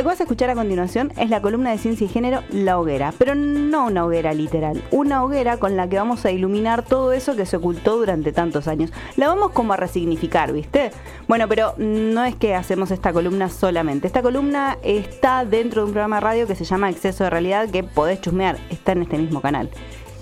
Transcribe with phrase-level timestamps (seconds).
[0.00, 2.78] Lo que vas a escuchar a continuación es la columna de ciencia y género La
[2.78, 7.12] Hoguera, pero no una hoguera literal, una hoguera con la que vamos a iluminar todo
[7.12, 8.90] eso que se ocultó durante tantos años.
[9.16, 10.90] La vamos como a resignificar, ¿viste?
[11.28, 14.06] Bueno, pero no es que hacemos esta columna solamente.
[14.06, 17.68] Esta columna está dentro de un programa de radio que se llama Exceso de Realidad
[17.68, 19.68] que podés chusmear, está en este mismo canal.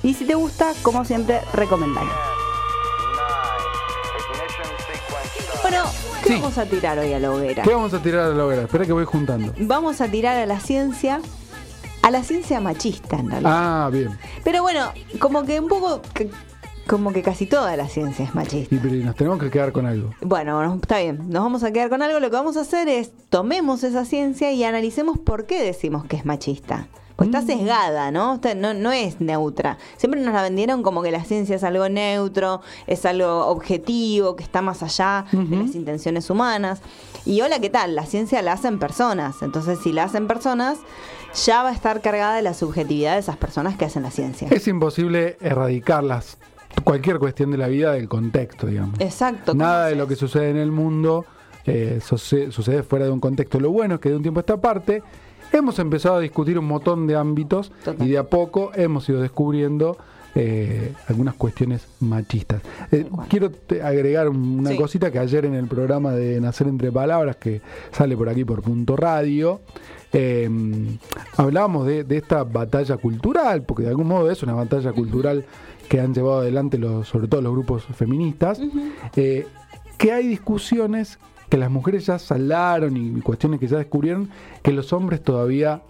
[0.02, 2.10] Y si te gusta, como siempre, recomendalo.
[6.28, 6.40] ¿Qué Sí.
[6.40, 7.62] vamos a tirar hoy a la hoguera?
[7.62, 8.62] ¿Qué vamos a tirar a la hoguera?
[8.62, 9.52] Espera que voy juntando.
[9.58, 11.20] Vamos a tirar a la ciencia,
[12.02, 13.52] a la ciencia machista en realidad.
[13.86, 14.18] Ah, bien.
[14.44, 16.00] Pero bueno, como que un poco,
[16.86, 18.74] como que casi toda la ciencia es machista.
[18.74, 20.14] Y pero nos tenemos que quedar con algo.
[20.22, 22.18] Bueno, no- está bien, nos vamos a quedar con algo.
[22.20, 26.16] Lo que vamos a hacer es tomemos esa ciencia y analicemos por qué decimos que
[26.16, 26.86] es machista.
[27.18, 28.36] Pues está sesgada, ¿no?
[28.36, 29.76] Está- no, no es neutra.
[29.96, 34.44] Siempre nos la vendieron como que la ciencia es algo neutro, es algo objetivo, que
[34.44, 36.80] está más allá de las intenciones humanas.
[37.26, 37.96] Y hola, ¿qué tal?
[37.96, 39.42] La ciencia la hacen personas.
[39.42, 40.78] Entonces, si la hacen personas,
[41.44, 44.46] ya va a estar cargada de la subjetividad de esas personas que hacen la ciencia.
[44.52, 46.38] Es imposible erradicarlas,
[46.84, 48.98] cualquier cuestión de la vida del contexto, digamos.
[49.00, 49.52] Exacto.
[49.52, 51.24] ¿cómo Nada de lo que sucede en el mundo
[51.66, 53.58] eh, suce- sucede fuera de un contexto.
[53.60, 55.02] Lo bueno es que de un tiempo a esta parte
[55.52, 58.06] hemos empezado a discutir un montón de ámbitos Total.
[58.06, 59.96] y de a poco hemos ido descubriendo
[60.34, 62.62] eh, algunas cuestiones machistas.
[62.92, 63.50] Eh, quiero
[63.82, 64.76] agregar un- una Sí.
[64.76, 67.60] cosita que ayer en el programa de Nacer entre Palabras, que
[67.90, 69.60] sale por aquí por Punto Radio,
[70.12, 70.48] eh,
[71.36, 75.44] hablábamos de, de esta batalla cultural, porque de algún modo es una batalla cultural
[75.88, 78.60] que han llevado adelante los, sobre todo los grupos feministas,
[79.16, 79.46] eh,
[79.96, 84.28] que hay discusiones que las mujeres ya saldaron y cuestiones que ya descubrieron
[84.62, 85.82] que los hombres todavía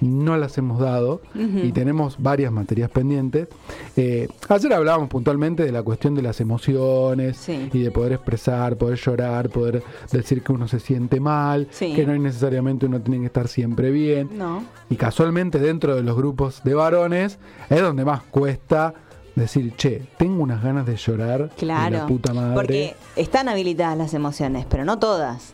[0.00, 3.48] no las hemos dado y tenemos varias materias pendientes.
[3.96, 7.70] Eh, ayer hablábamos puntualmente de la cuestión de las emociones Sí.
[7.72, 11.94] y de poder expresar, poder llorar, poder decir que uno se siente mal, Sí.
[11.94, 14.28] que no hay necesariamente uno tiene que estar siempre bien.
[14.36, 14.64] No.
[14.90, 17.38] Y casualmente dentro de los grupos de varones
[17.70, 18.92] es donde más cuesta
[19.36, 21.48] decir, che, tengo unas ganas de llorar.
[21.50, 21.98] de Claro.
[21.98, 22.54] la puta madre.
[22.54, 25.52] Porque están habilitadas las emociones, pero no todas.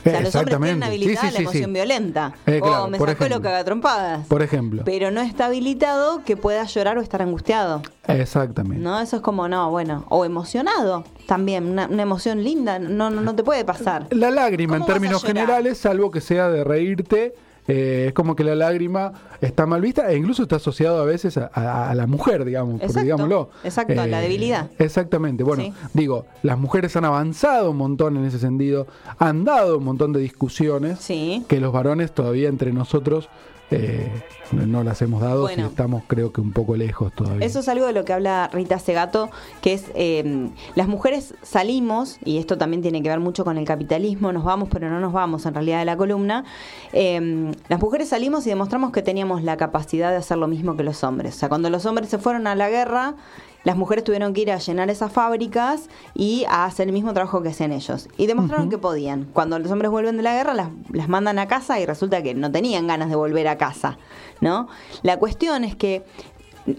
[0.00, 2.32] O sea, los hombres tienen habilitada Sí, sí, la emoción violenta.
[2.46, 3.50] Eh, claro, o me por sacó lo ejemplo.
[3.50, 4.26] cagatrompadas.
[4.28, 4.82] Por ejemplo.
[4.84, 7.82] Pero no está habilitado que pueda llorar o estar angustiado.
[8.06, 8.82] Exactamente.
[8.82, 8.98] ¿No?
[9.00, 10.06] Eso es como, no, bueno.
[10.08, 11.66] O emocionado también.
[11.66, 12.78] Una, una emoción linda.
[12.78, 14.06] No, no, no te puede pasar.
[14.10, 17.34] La lágrima, en ¿Cómo vas a términos generales, salvo que sea de reírte,
[17.70, 21.36] eh, es como que la lágrima está mal vista e incluso está asociado a veces
[21.38, 23.50] a, a- a la mujer, digamos, porque digámoslo.
[23.64, 24.70] exacto, la debilidad.
[24.78, 25.44] Exactamente.
[25.44, 25.72] Bueno, Sí.
[25.94, 28.86] digo, las mujeres han avanzado un montón en ese sentido,
[29.18, 31.44] han dado un montón de discusiones Sí.
[31.48, 33.28] que los varones todavía entre nosotros
[33.72, 34.10] eh,
[34.52, 35.64] no- las hemos dado Bueno.
[35.64, 37.44] y estamos creo que un poco lejos todavía.
[37.46, 39.30] Eso es algo de lo que habla Rita Segato,
[39.62, 43.64] que es eh, las mujeres salimos, y esto también tiene que ver mucho con el
[43.64, 46.44] capitalismo, nos vamos pero no nos vamos en realidad de la columna,
[46.92, 50.82] eh, las mujeres salimos y demostramos que teníamos la capacidad de hacer lo mismo que
[50.82, 51.36] los hombres.
[51.36, 53.14] O sea, cuando los hombres se fueron a la guerra,
[53.62, 57.42] las mujeres tuvieron que ir a llenar esas fábricas y a hacer el mismo trabajo
[57.42, 58.08] que hacían ellos.
[58.16, 59.26] Y demostraron que podían.
[59.34, 62.32] Cuando los hombres vuelven de la guerra, las, las mandan a casa y resulta que
[62.34, 63.98] no tenían ganas de volver a casa.
[64.40, 64.68] ¿No?
[65.02, 66.04] La cuestión es que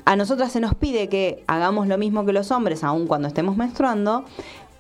[0.06, 3.58] a nosotras se nos pide que hagamos lo mismo que los hombres, aun cuando estemos
[3.58, 4.26] menstruando,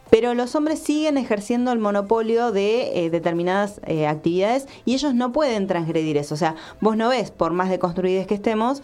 [0.09, 5.31] pero los hombres siguen ejerciendo el monopolio de eh, determinadas eh, actividades y ellos no
[5.31, 6.35] pueden transgredir eso.
[6.35, 8.83] O sea, vos no ves, por más deconstruidos que estemos,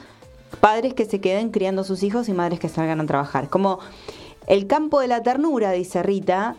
[0.62, 3.50] padres que se queden criando a sus hijos y madres que salgan a trabajar.
[3.50, 3.79] Como
[4.47, 6.56] el campo de la ternura, dice Rita,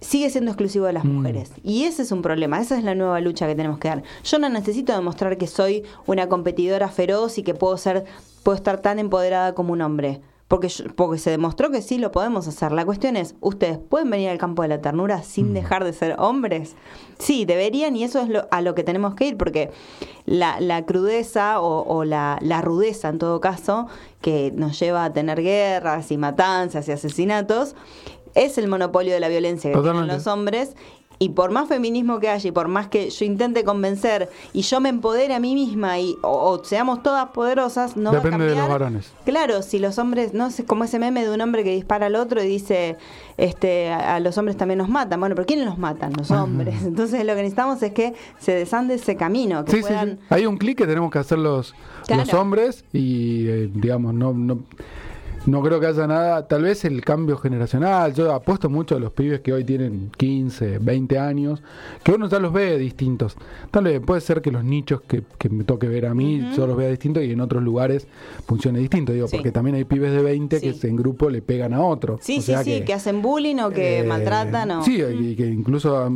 [0.00, 1.12] sigue siendo exclusivo de las Mm.
[1.16, 1.52] mujeres.
[1.62, 4.02] Y ese es un problema, esa es la nueva lucha que tenemos que dar.
[4.24, 8.04] Yo no necesito demostrar que soy una competidora feroz y que puedo ser
[8.42, 10.22] puedo estar tan empoderada como un hombre.
[10.48, 12.72] Porque, yo- porque se demostró que sí lo podemos hacer.
[12.72, 16.16] La cuestión es, ¿ustedes pueden venir al campo de la ternura sin dejar de ser
[16.18, 16.74] hombres?
[17.20, 19.70] Sí, deberían y eso es lo- a lo que tenemos que ir, porque
[20.26, 23.86] la, la crudeza o, o la, la rudeza en todo caso,
[24.22, 27.76] que nos lleva a tener guerras y matanzas y asesinatos,
[28.34, 30.74] es el monopolio de la violencia que tienen los hombres.
[31.22, 34.80] Y por más feminismo que haya y por más que yo intente convencer y yo
[34.80, 38.46] me empodere a mí misma y o, o seamos todas poderosas, no Depende va a
[38.46, 38.56] de cambiar.
[38.56, 39.12] los varones.
[39.26, 42.16] Claro, si los hombres, no sé, como ese meme de un hombre que dispara al
[42.16, 42.96] otro y dice,
[43.36, 45.20] este, a, a los hombres también nos matan.
[45.20, 46.14] Bueno, pero ¿quiénes los matan?
[46.16, 46.82] Los hombres.
[46.84, 49.94] Entonces lo que necesitamos es que se desande ese camino, que Sí, sí.
[50.30, 51.74] Hay un clic que tenemos que hacer los,
[52.06, 52.22] Claro.
[52.24, 54.60] los hombres y, eh, digamos, no, no,
[55.46, 59.12] no creo que haya nada, tal vez el cambio generacional, yo apuesto mucho a los
[59.12, 61.62] pibes que hoy tienen 15, 20 años,
[62.02, 63.36] que uno ya los ve distintos.
[63.70, 66.66] Tal vez puede ser que los nichos que, que me toque ver a mí, yo
[66.66, 68.06] los vea distintos y en otros lugares
[68.46, 69.36] funcione distinto, digo, Sí.
[69.36, 72.18] porque también hay pibes de 20 que en grupo le pegan a otro.
[72.20, 74.82] Sí, O sí, sea sí, que, hacen bullying o que eh, maltratan o...
[74.84, 76.06] Sí, y que incluso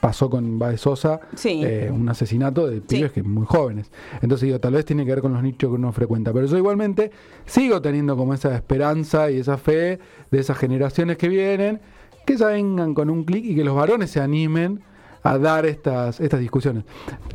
[0.00, 1.60] pasó con Baez Sosa Sí.
[1.64, 3.90] eh, un asesinato de pibes que muy jóvenes.
[4.20, 6.32] Entonces digo, tal vez tiene que ver con los nichos que uno frecuenta.
[6.32, 7.10] Pero yo igualmente
[7.46, 9.98] sigo teniendo como esa esperanza y esa fe
[10.30, 11.80] de esas generaciones que vienen,
[12.26, 14.80] que ya vengan con un clic y que los varones se animen
[15.24, 16.84] a dar estas, estas discusiones.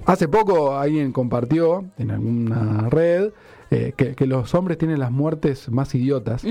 [0.06, 3.32] Hace poco alguien compartió en alguna red
[3.70, 6.44] eh, que, que los hombres tienen las muertes más idiotas.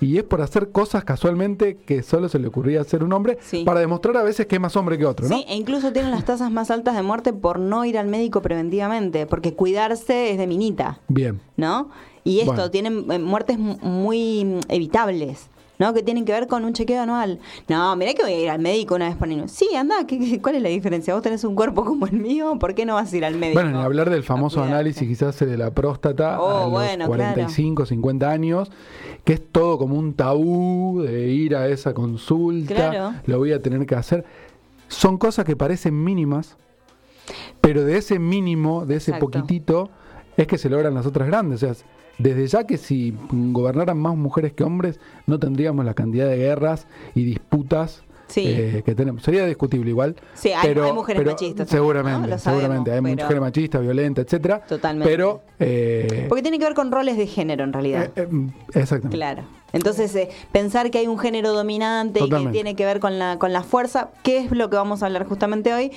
[0.00, 3.62] Y es por hacer cosas casualmente que solo se le ocurría hacer un hombre Sí.
[3.64, 5.36] para demostrar a veces que es más hombre que otro, ¿no?
[5.36, 8.40] Sí, e incluso tienen las tasas más altas de muerte por no ir al médico
[8.42, 11.40] preventivamente, porque cuidarse es de minita, Bien.
[11.56, 11.90] ¿no?
[12.28, 12.70] Y esto, Bueno.
[12.70, 15.48] tienen eh, muertes mu- muy mm, evitables.
[15.80, 15.94] ¿no?
[15.94, 17.38] Que tienen que ver con un chequeo anual.
[17.68, 19.46] No, mirá que voy a ir al médico una vez por año.
[19.46, 21.14] Sí, anda, ¿qué- qué- ¿cuál es la diferencia?
[21.14, 22.56] ¿Vos tenés un cuerpo como el mío?
[22.58, 23.60] ¿Por qué no vas a ir al médico?
[23.62, 27.86] Bueno, ni hablar del famoso análisis quizás de la próstata Oh, a los bueno, 45,
[27.86, 28.72] 50 años,
[29.22, 33.14] que es todo como un tabú de ir a esa consulta, Claro.
[33.26, 34.24] lo voy a tener que hacer.
[34.88, 36.56] Son cosas que parecen mínimas,
[37.60, 39.26] pero de ese mínimo, de ese Exacto.
[39.30, 39.90] poquitito,
[40.36, 41.62] es que se logran las otras grandes.
[41.62, 41.84] O sea,
[42.18, 46.86] desde ya que si gobernaran más mujeres que hombres, no tendríamos la cantidad de guerras
[47.14, 48.44] y disputas Sí.
[48.46, 49.22] eh, que tenemos.
[49.22, 50.14] Sería discutible igual.
[50.34, 52.92] Sí, hay- pero, hay mujeres pero machistas también, Seguramente, seguramente.
[52.92, 54.60] Hay pero- mujeres machistas, violentas, etcétera.
[54.68, 55.10] Totalmente.
[55.10, 58.10] Pero, eh, Porque tiene que ver con roles de género en realidad.
[58.16, 58.28] eh,
[58.74, 59.16] exactamente.
[59.16, 59.42] Claro.
[59.70, 63.38] Entonces, eh, pensar que hay un género dominante y que tiene que ver con la,
[63.38, 65.92] con la fuerza, que es lo que vamos a hablar justamente hoy,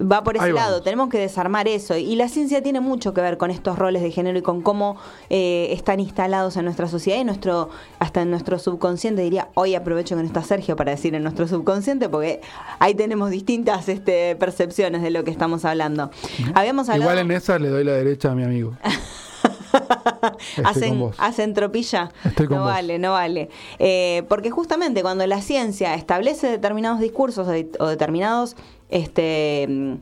[0.00, 0.70] va por ese Ahí lado.
[0.72, 0.82] vamos.
[0.84, 1.96] Tenemos que desarmar eso.
[1.96, 4.96] Y la ciencia tiene mucho que ver con estos roles de género y con cómo
[5.30, 7.68] eh, están instalados en nuestra sociedad y nuestro,
[8.00, 9.22] hasta en nuestro subconsciente.
[9.22, 11.71] Diría, hoy aprovecho que no está Sergio para decir en nuestro subconsciente,
[12.10, 12.40] porque
[12.78, 16.10] ahí tenemos distintas este, percepciones de lo que estamos hablando.
[16.54, 17.10] Habíamos hablado.
[17.10, 18.76] Igual en esa le doy la derecha a mi amigo.
[20.64, 22.10] Hacen, hacen tropilla.
[22.38, 22.64] No vos.
[22.64, 23.48] vale, no vale.
[23.78, 27.48] Eh, porque justamente cuando la ciencia establece determinados discursos
[27.78, 28.56] o determinados,
[28.92, 29.92] este, mm,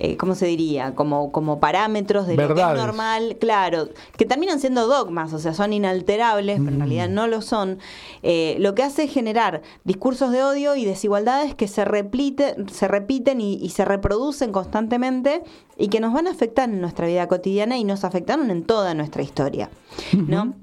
[0.00, 0.94] eh, ¿cómo se diría?
[0.94, 2.78] Como, como parámetros de lo que Verdades.
[2.78, 6.80] es normal, claro, que terminan siendo dogmas, o sea, son inalterables, pero en Mm.
[6.80, 7.78] realidad no lo son.
[8.22, 12.88] Eh, lo que hace es generar discursos de odio y desigualdades que se, replite, se
[12.88, 15.42] repiten y, y se reproducen constantemente
[15.78, 18.94] y que nos van a afectar en nuestra vida cotidiana y nos afectaron en toda
[18.94, 19.70] nuestra historia.
[20.12, 20.54] ¿no?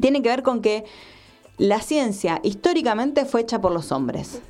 [0.00, 0.84] Tiene que ver con que
[1.58, 4.40] la ciencia históricamente fue hecha por los hombres.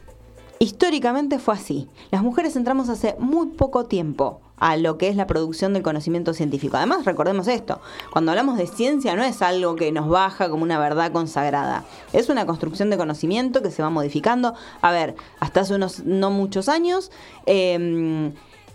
[0.63, 1.89] Históricamente fue así.
[2.13, 6.35] Las mujeres entramos hace muy poco tiempo a lo que es la producción del conocimiento
[6.35, 6.77] científico.
[6.77, 7.81] Además, recordemos esto,
[8.13, 11.83] cuando hablamos de ciencia no es algo que nos baja como una verdad consagrada.
[12.13, 14.55] Es una construcción de conocimiento que se va modificando.
[14.83, 17.11] A ver, hasta hace unos no muchos años...
[17.47, 18.33] eh,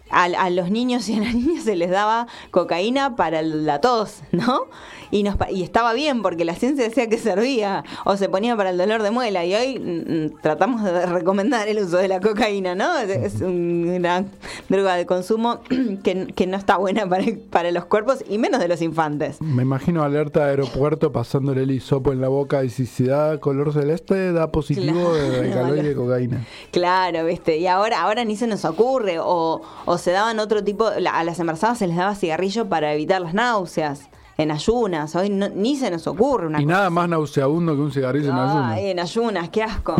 [0.09, 4.21] a, a los niños y a las niñas se les daba cocaína para la tos,
[4.31, 4.65] ¿no?
[5.09, 8.71] Y, nos, y estaba bien porque la ciencia decía que servía o se ponía para
[8.71, 12.75] el dolor de muela y hoy mm, tratamos de recomendar el uso de la cocaína,
[12.75, 12.97] ¿no?
[12.97, 14.25] Es, es una
[14.67, 15.61] droga de consumo
[16.03, 19.39] que, que no está buena para, para los cuerpos y menos de los infantes.
[19.41, 23.39] Me imagino alerta de aeropuerto pasándole el hisopo en la boca y si se da
[23.39, 25.95] color celeste da positivo de Claro, caloide de vale.
[25.95, 26.45] cocaína.
[26.71, 27.57] Claro, ¿viste?
[27.57, 29.19] Y ahora, ahora ni se nos ocurre.
[29.19, 30.85] O, o se daban otro tipo.
[30.87, 34.09] A las embarazadas se les daba cigarrillo para evitar las náuseas.
[34.39, 35.15] En ayunas.
[35.15, 38.29] Hoy no- ni se nos ocurre una Y cosa nada más nauseabundo que un cigarrillo
[38.29, 38.65] en ayuno.
[38.65, 39.95] Ay, en ayunas, qué asco.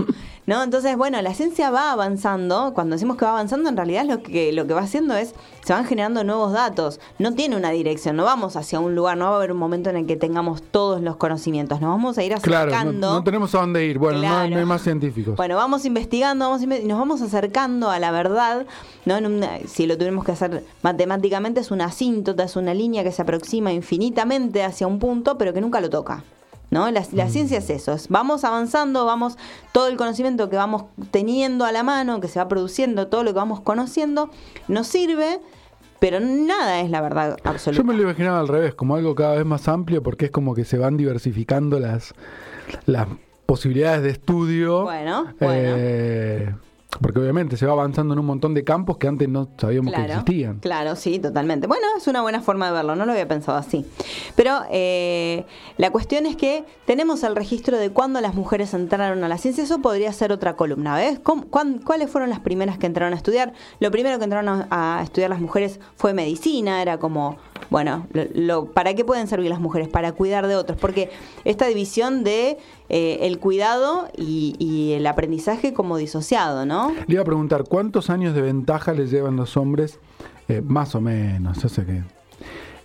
[0.46, 0.62] ¿No?
[0.62, 2.72] Entonces, bueno, la ciencia va avanzando.
[2.76, 5.34] Cuando decimos que va avanzando, en realidad lo que, lo que va haciendo es,
[5.68, 7.02] se van generando nuevos datos.
[7.20, 9.90] No tiene una dirección, no vamos hacia un lugar, no va a haber un momento
[9.90, 11.82] en el que tengamos todos los conocimientos.
[11.82, 13.08] Nos vamos a ir Claro, acercando.
[13.10, 13.98] no, no tenemos a dónde ir.
[14.00, 14.50] Bueno, no- Claro.
[14.50, 15.36] no, hay más científicos.
[15.36, 18.66] Bueno, vamos investigando, vamos inve- y nos vamos acercando a la verdad,
[19.06, 19.18] ¿no?
[19.18, 23.12] En una- si lo tuviéramos que hacer matemáticamente, es una asíntota, es una línea que
[23.12, 26.24] se aproxima infinitamente hacia un punto, pero que nunca lo toca.
[26.70, 26.92] ¿No?
[26.92, 27.06] La, Mm.
[27.16, 29.38] la ciencia es eso, es vamos avanzando, vamos,
[29.72, 33.32] todo el conocimiento que vamos teniendo a la mano, que se va produciendo, todo lo
[33.32, 34.30] que vamos conociendo,
[34.68, 35.40] nos sirve,
[36.00, 37.82] pero nada es la verdad absoluta.
[37.82, 40.54] Yo me lo imaginaba al revés, como algo cada vez más amplio, porque es como
[40.54, 42.14] que se van diversificando las,
[42.86, 43.08] las
[43.46, 44.84] posibilidades de estudio.
[44.84, 45.76] Bueno, bueno.
[45.78, 46.54] Eh,
[47.02, 50.02] porque obviamente se va avanzando en un montón de campos que antes no sabíamos que
[50.06, 50.60] existían.
[50.60, 51.68] Claro, sí, totalmente.
[51.68, 53.86] Bueno, es una buena forma de verlo, no lo había pensado así.
[54.36, 55.46] Pero eh,
[55.78, 59.64] la cuestión es que tenemos el registro de cuándo las mujeres entraron a la ciencia.
[59.64, 61.20] Eso podría ser otra columna, ¿ves?
[61.20, 63.54] ¿Cómo- cuán- ¿Cuáles fueron las primeras que entraron a estudiar?
[63.80, 67.38] Lo primero que entraron a, a estudiar las mujeres fue medicina, era como
[67.70, 69.88] Bueno, lo, ¿para qué pueden servir las mujeres?
[69.88, 71.10] Para cuidar de otros, porque
[71.46, 72.58] esta división de
[72.90, 76.94] eh, el cuidado y, el aprendizaje como disociado, ¿no?
[77.08, 80.00] Le iba a preguntar, ¿cuántos años de ventaja les llevan los hombres?
[80.48, 82.04] Eh, más o menos, yo sé que...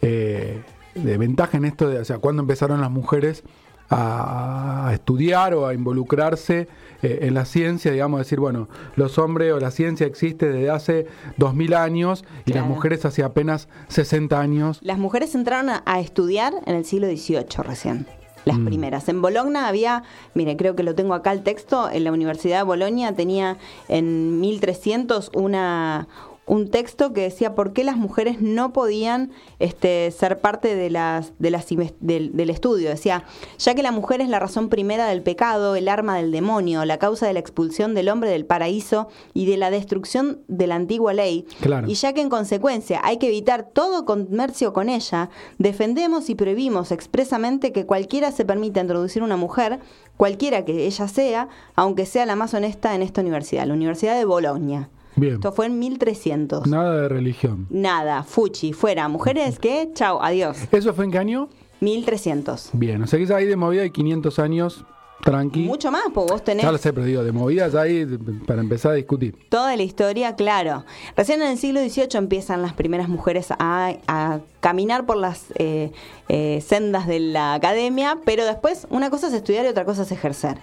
[0.02, 0.62] Eh,
[0.94, 3.44] de ventaja en esto de, o sea, cuando empezaron las mujeres
[3.92, 6.68] a, estudiar o a involucrarse
[7.02, 11.06] eh, en la ciencia, digamos, decir, bueno, los hombres o la ciencia existe desde hace
[11.36, 14.78] 2000 años y las mujeres hace apenas 60 años.
[14.82, 18.06] Las mujeres entraron a, estudiar en el siglo XVIII recién
[18.44, 18.66] las mm.
[18.66, 19.08] primeras.
[19.08, 20.02] En Bologna había,
[20.34, 23.56] mire, creo que lo tengo acá el texto, en la Universidad de Bolonia tenía
[23.88, 26.08] en 1300 una,
[26.52, 31.32] un texto que decía por qué las mujeres no podían este, ser parte de las,
[31.38, 31.66] de las,
[32.00, 32.90] del, del, estudio.
[32.90, 33.24] Decía,
[33.56, 36.98] ya que la mujer es la razón primera del pecado, el arma del demonio, la
[36.98, 41.14] causa de la expulsión del hombre del paraíso y de la destrucción de la antigua
[41.14, 41.46] ley,
[41.86, 46.92] y ya que en consecuencia hay que evitar todo comercio con ella, defendemos y prohibimos
[46.92, 49.80] expresamente que cualquiera se permita introducir una mujer,
[50.18, 54.26] cualquiera que ella sea, aunque sea la más honesta en esta universidad, la Universidad de
[54.26, 54.90] Bolonia.
[55.20, 56.66] Esto fue en 1300.
[56.66, 57.66] Nada de religión.
[57.70, 59.08] Nada, fuchi, fuera.
[59.08, 59.90] Mujeres ¿qué?
[59.94, 60.58] chao, adiós.
[60.72, 61.48] ¿Eso fue en qué año?
[61.80, 62.70] 1300.
[62.74, 64.84] Bien, o sea que ahí de movida hay 500 años
[65.22, 65.60] tranqui.
[65.60, 66.64] Mucho más, pues vos tenés.
[66.64, 68.06] Ya lo sé, pero digo, de movidas ahí
[68.46, 69.36] para empezar a discutir.
[69.48, 70.84] Toda la historia, claro.
[71.16, 75.90] Recién en el siglo XVIII empiezan las primeras mujeres a, caminar por las eh,
[76.28, 80.12] eh, sendas de la academia, pero después una cosa es estudiar y otra cosa es
[80.12, 80.58] ejercer.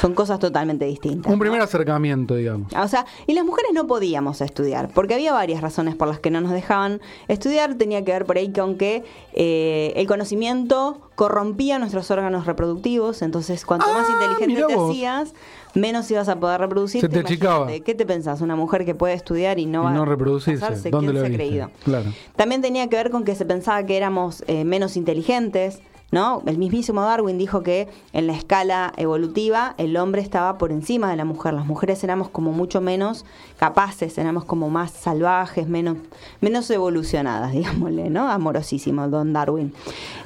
[0.00, 1.32] Son cosas totalmente distintas.
[1.32, 2.72] Un primer acercamiento, digamos.
[2.74, 6.30] O sea, y las mujeres no podíamos estudiar, porque había varias razones por las que
[6.30, 7.74] no nos dejaban estudiar.
[7.74, 13.64] Tenía que ver por ahí con que eh, el conocimiento corrompía nuestros órganos reproductivos, entonces
[13.64, 15.34] cuanto más ah, inteligente te hacías,
[15.74, 17.00] menos ibas a poder reproducir.
[17.00, 17.68] Se te chicaba.
[17.68, 18.40] ¿Qué te pensás?
[18.40, 20.90] Una mujer que puede estudiar y no va no reproducirse.
[20.90, 21.70] ¿Dónde lo se ha creído?
[21.84, 22.12] Claro.
[22.36, 25.80] También tenía que ver con que se pensaba que éramos eh, menos inteligentes
[26.14, 26.42] ¿no?
[26.46, 31.16] El mismísimo Darwin dijo que en la escala evolutiva el hombre estaba por encima de
[31.16, 31.54] la mujer.
[31.54, 33.24] Las mujeres éramos como mucho menos
[33.58, 35.96] capaces, éramos como más salvajes, menos,
[36.40, 38.30] menos evolucionadas, digámosle, ¿no?
[38.30, 39.74] Amorosísimo, don Darwin.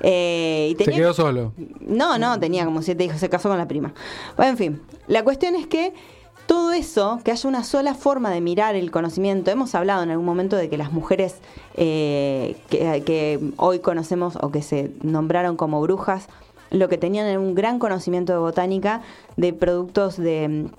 [0.02, 1.52] Eh, y ¿Se quedó solo?
[1.80, 3.95] No, no, tenía como siete hijos, se casó con la prima.
[4.37, 5.95] Bueno, en fin, la cuestión es que
[6.49, 10.25] todo eso, que haya una sola forma de mirar el conocimiento, hemos hablado en algún
[10.25, 11.37] momento de que las mujeres
[11.75, 16.26] eh, que, hoy conocemos o que se nombraron como brujas,
[16.71, 19.02] lo que tenían era un gran conocimiento de botánica,
[19.37, 20.71] de productos de,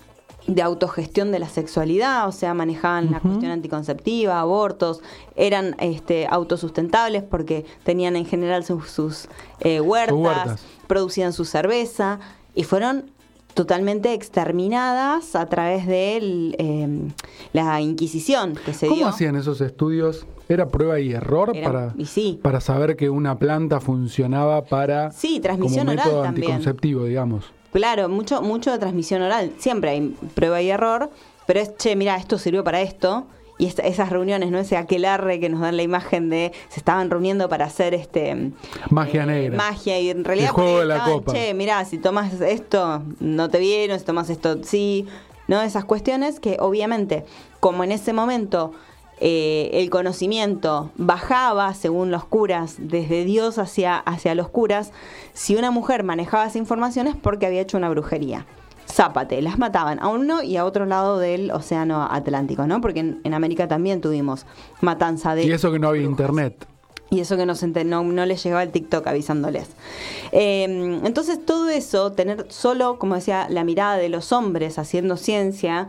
[0.64, 5.02] autogestión de la sexualidad, o sea, manejaban la cuestión anticonceptiva, abortos,
[5.36, 12.20] eran este, autosustentables porque tenían en general sus, eh, huertas, producían su cerveza
[12.56, 13.12] y fueron
[13.54, 17.10] totalmente exterminadas a través de em,
[17.54, 20.26] la Inquisición que se ¿Cómo hacían esos estudios?
[20.48, 21.94] ¿Era prueba y error para,
[22.42, 27.46] para saber que una planta funcionaba para sí, transmisión como método oral anticonceptivo, digamos?
[27.72, 29.52] Claro, mucho, mucho de transmisión oral.
[29.58, 31.12] Siempre hay prueba y error,
[31.46, 33.28] pero es, che, mira, esto sirvió para esto,
[33.60, 34.58] y esas reuniones, ¿no?
[34.58, 38.54] Ese aquelarre que nos dan la imagen de se estaban reuniendo para hacer este
[38.90, 39.58] magia eh, negra.
[39.58, 41.34] Magia y en realidad el juego de la copa.
[41.34, 45.06] Che, mirá, si tomas esto no te viene, si tomas esto sí,
[45.48, 45.62] ¿no?
[45.62, 47.26] Esas cuestiones que obviamente
[47.60, 48.72] como en ese momento
[49.20, 54.94] eh, el conocimiento bajaba, según los curas, desde Dios hacia, hacia los curas,
[55.34, 58.46] si una mujer manejaba esa información es porque había hecho una brujería.
[58.92, 62.82] Zápate, las mataban a uno y a otro lado del océano Atlántico, ¿no?
[62.82, 64.46] Porque en, América también tuvimos
[64.82, 65.44] matanza de...
[65.44, 66.66] Y eso que no había internet.
[67.12, 67.54] Y eso que no,
[67.86, 69.70] no, no les llegaba el TikTok avisándoles.
[70.32, 75.88] Em, entonces todo eso, tener solo, como decía, la mirada de los hombres haciendo ciencia,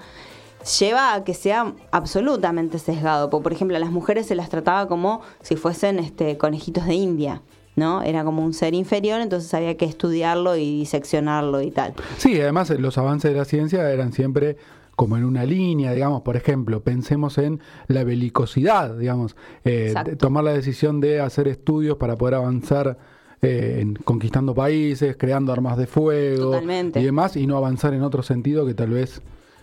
[0.78, 3.30] lleva a que sea absolutamente sesgado.
[3.30, 6.94] Porque, por ejemplo, a las mujeres se las trataba como si fuesen este, conejitos de
[6.94, 7.42] India.
[7.76, 8.02] ¿No?
[8.02, 11.94] Era como un ser inferior, entonces había que estudiarlo y diseccionarlo y tal.
[12.18, 14.56] Sí, además los avances de la ciencia eran siempre
[15.00, 17.58] como en una línea, digamos, por ejemplo, pensemos en
[17.88, 19.34] la belicosidad, digamos,
[19.64, 22.98] eh, tomar la decisión de hacer estudios para poder avanzar
[23.40, 26.54] eh, en conquistando países, creando armas de fuego
[26.94, 29.22] y demás, y no avanzar en otro sentido que tal vez...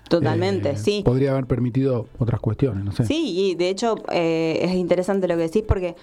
[0.09, 1.03] Totalmente, eh, sí.
[1.05, 3.05] Podría haber permitido otras cuestiones, no sé.
[3.05, 5.95] Sí, y de hecho es interesante lo que decís porque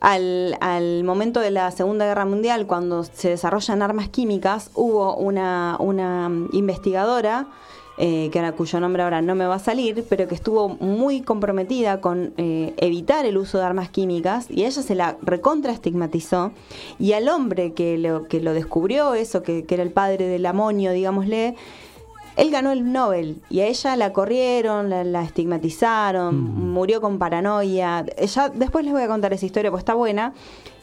[0.00, 5.76] al, al, momento de la Segunda Guerra Mundial, cuando se desarrollan armas químicas, hubo una,
[5.78, 7.48] una investigadora,
[8.02, 12.00] eh, que cuyo nombre ahora no me va a salir, pero que estuvo muy comprometida
[12.00, 16.52] con eh, evitar el uso de armas químicas y ella se la recontra estigmatizó
[16.98, 20.46] y al hombre que lo, que lo descubrió, eso, que, que era el padre del
[20.46, 21.56] amonio, digámosle,
[22.40, 26.34] él ganó el Nobel y a ella la corrieron, la, estigmatizaron,
[26.72, 28.06] murió con paranoia.
[28.16, 30.32] Ella, después les voy a contar esa historia, porque está buena.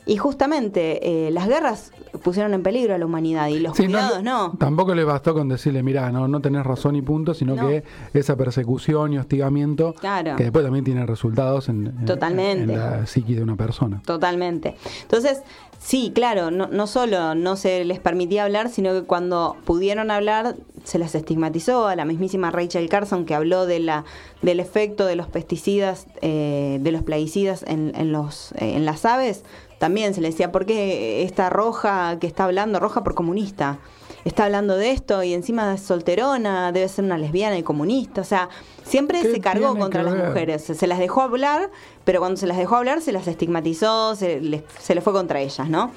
[0.05, 1.91] Y justamente eh, las guerras
[2.23, 5.83] pusieron en peligro a la humanidad y los cuidados no, Tampoco le bastó con decirle,
[5.83, 7.83] mira, no, no tenés razón y punto, sino que
[8.13, 9.93] esa persecución y hostigamiento,
[10.37, 14.01] que después también tiene resultados en, en, la psiqui de una persona.
[14.05, 14.77] Totalmente.
[15.01, 15.41] Entonces,
[15.79, 20.55] sí, claro, no, no solo no se les permitía hablar, sino que cuando pudieron hablar
[20.83, 24.05] se las estigmatizó a la mismísima Rachel Carson que habló de la
[24.41, 29.43] del efecto de los pesticidas, eh, de los plaguicidas en, en los, en las aves
[29.77, 33.79] también se le decía, ¿por qué esta roja que está hablando, roja por comunista?
[34.25, 38.21] Está hablando de esto y encima es solterona, debe ser una lesbiana y comunista.
[38.21, 38.49] O sea,
[38.83, 40.63] siempre se cargó contra las mujeres.
[40.63, 41.69] Se las dejó hablar,
[42.03, 45.39] pero cuando se las dejó hablar se las estigmatizó, se le, se le fue contra
[45.39, 45.91] ellas, ¿no?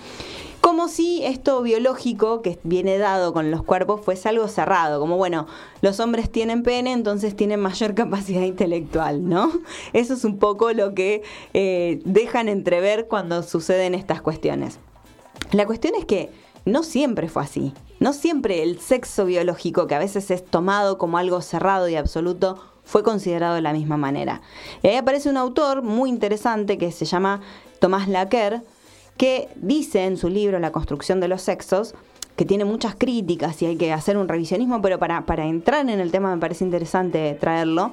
[0.61, 5.47] como si esto biológico que viene dado con los cuerpos fuese algo cerrado, como bueno,
[5.81, 9.51] los hombres tienen pene, entonces tienen mayor capacidad intelectual, ¿no?
[9.93, 11.23] Eso es un poco lo que
[11.55, 14.79] eh, dejan entrever cuando suceden estas cuestiones.
[15.53, 16.31] La cuestión es que
[16.65, 21.19] no siempre fue así, no siempre el sexo biológico, que a veces es tomado como
[21.19, 24.43] algo cerrado y absoluto, fue considerado de la misma manera.
[24.83, 27.41] Y ahí aparece un autor muy interesante que se llama
[27.79, 28.63] Tomás Laquer,
[29.17, 31.95] que dice en su libro La construcción de los sexos,
[32.37, 36.01] que tiene muchas críticas y hay que hacer un revisionismo, pero para, para entrar en
[36.01, 37.93] el tema me parece interesante traerlo,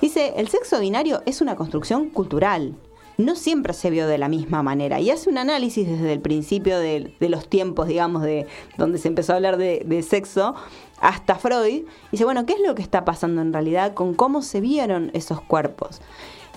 [0.00, 2.76] dice, el sexo binario es una construcción cultural,
[3.18, 5.00] no siempre se vio de la misma manera.
[5.00, 8.46] Y hace un análisis desde el principio de, los tiempos, digamos, de
[8.76, 10.54] donde se empezó a hablar de, de, sexo,
[11.00, 11.66] hasta Freud.
[11.66, 15.10] Y dice, bueno, ¿qué es lo que está pasando en realidad con cómo se vieron
[15.12, 16.00] esos cuerpos?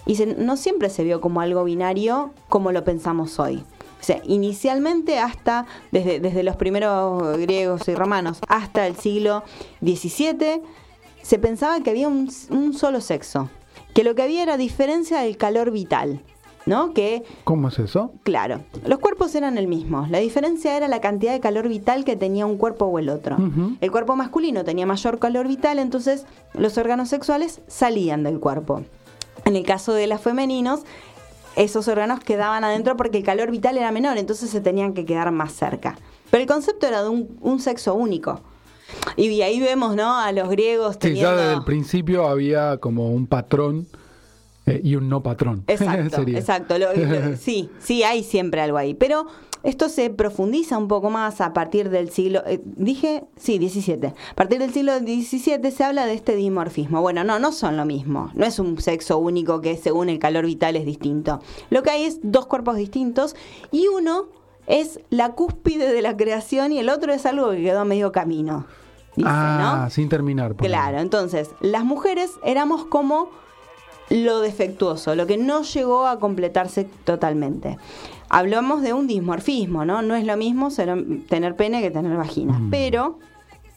[0.05, 3.63] Y dice, no siempre se vio como algo binario como lo pensamos hoy.
[3.99, 9.43] O sea, inicialmente hasta, desde, desde los primeros griegos y romanos hasta el siglo
[9.81, 10.61] XVII,
[11.21, 12.31] se pensaba que había un,
[12.73, 13.49] solo sexo,
[13.93, 16.21] que lo que había era diferencia del calor vital.
[16.65, 16.93] ¿No?
[16.93, 18.13] Que, ¿Cómo es eso?
[18.23, 20.05] Claro, los cuerpos eran el mismo.
[20.09, 23.37] La diferencia era la cantidad de calor vital que tenía un cuerpo o el otro.
[23.81, 28.83] El cuerpo masculino tenía mayor calor vital, entonces los órganos sexuales salían del cuerpo.
[29.45, 30.81] En el caso de los femeninos,
[31.55, 35.31] esos órganos quedaban adentro porque el calor vital era menor, entonces se tenían que quedar
[35.31, 35.97] más cerca.
[36.29, 38.41] Pero el concepto era de un, sexo único.
[39.17, 40.17] Y ahí vemos, ¿no?
[40.17, 41.29] A los griegos teniendo...
[41.29, 43.87] Sí, ya desde el principio había como un patrón
[44.65, 45.63] eh, y un no patrón.
[45.67, 46.75] Exacto, exacto.
[47.39, 48.93] sí, sí, hay siempre algo ahí.
[48.93, 49.27] Pero
[49.63, 54.07] esto se profundiza un poco más a partir del siglo, eh, dije, sí, 17.
[54.07, 57.01] A partir del siglo XVII se habla de este dimorfismo.
[57.01, 58.31] Bueno, no, no son lo mismo.
[58.33, 61.41] No es un sexo único que según el calor vital es distinto.
[61.69, 63.35] Lo que hay es dos cuerpos distintos
[63.71, 64.27] y uno
[64.67, 68.11] es la cúspide de la creación y el otro es algo que quedó a medio
[68.11, 68.65] camino.
[69.25, 70.55] ah, sin terminar.
[70.55, 73.29] Claro, entonces, las mujeres éramos como
[74.11, 77.77] lo defectuoso, lo que no llegó a completarse totalmente
[78.31, 80.01] hablamos de un dismorfismo, ¿no?
[80.01, 82.69] No es lo mismo tener pene que tener vagina, mm.
[82.69, 83.19] pero